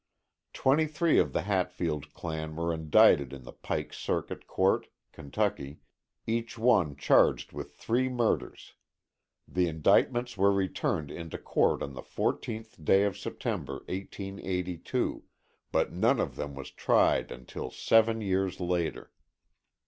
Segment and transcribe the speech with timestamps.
[0.53, 5.81] Twenty three of the Hatfield clan were indicted in the Pike Circuit Court (Kentucky),
[6.25, 8.73] each one charged with three murders.
[9.47, 15.23] The indictments were returned into Court on the 14th day of September, 1882,
[15.71, 19.11] but none of them was tried until seven years later.